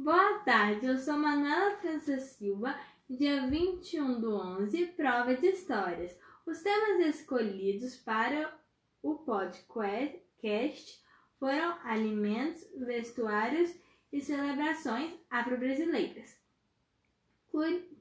[0.00, 2.72] Boa tarde, eu sou Manuela França Silva,
[3.10, 6.16] dia 21 do 11, prova de histórias.
[6.46, 8.56] Os temas escolhidos para
[9.02, 11.02] o podcast
[11.40, 13.74] foram alimentos, vestuários
[14.12, 16.40] e celebrações afro-brasileiras.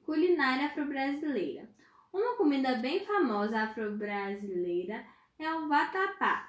[0.06, 1.68] Culinária afro-brasileira.
[2.14, 5.04] Uma comida bem famosa afro-brasileira
[5.40, 6.48] é o vatapá.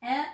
[0.00, 0.26] É,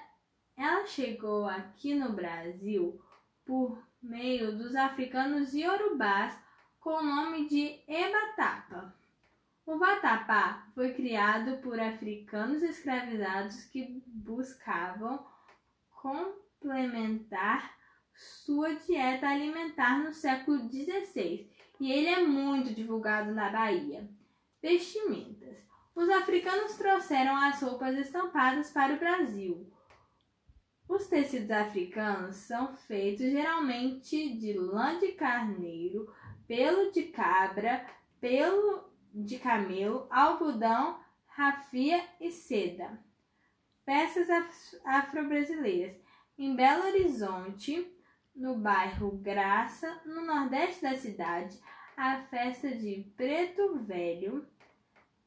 [0.59, 3.03] ela chegou aqui no Brasil
[3.47, 6.37] por meio dos africanos iorubás
[6.81, 8.95] com o nome de ebatapa.
[9.65, 15.27] O vatapá foi criado por africanos escravizados que buscavam
[15.91, 17.75] complementar
[18.15, 24.09] sua dieta alimentar no século XVI e ele é muito divulgado na Bahia.
[24.63, 25.67] Vestimentas.
[25.95, 29.67] Os africanos trouxeram as roupas estampadas para o Brasil.
[30.89, 36.13] Os tecidos africanos são feitos geralmente de lã de carneiro,
[36.47, 37.85] pelo de cabra,
[38.21, 42.99] pelo de camelo, algodão, rafia e seda.
[43.85, 44.29] Peças
[44.85, 45.97] afro-brasileiras.
[46.39, 47.91] Em Belo Horizonte,
[48.35, 51.59] no bairro Graça, no nordeste da cidade,
[51.97, 54.47] a festa de Preto Velho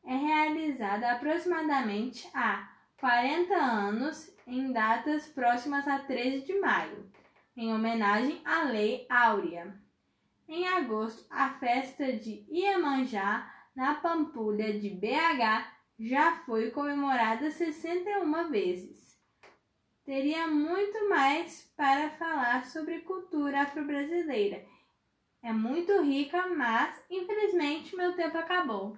[0.06, 7.10] é realizada aproximadamente há 40 anos em datas próximas a 13 de maio,
[7.56, 9.74] em homenagem à Lei Áurea.
[10.50, 15.66] Em agosto, a festa de Iemanjá, na Pampulha de BH,
[15.98, 19.18] já foi comemorada 61 vezes.
[20.04, 24.66] Teria muito mais para falar sobre cultura afro-brasileira.
[25.42, 28.98] É muito rica, mas infelizmente meu tempo acabou.